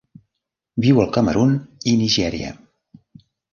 Viu 0.85 1.01
al 1.03 1.11
Camerun 1.19 1.53
i 1.93 1.95
Nigèria. 2.01 2.57